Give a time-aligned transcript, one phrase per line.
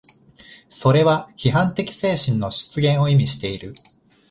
[0.67, 3.75] それは批判的精神の出現を意味している。